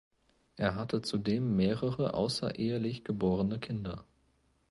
[0.55, 4.03] Er hatte zudem mehrere außerehelich geborene Kinder.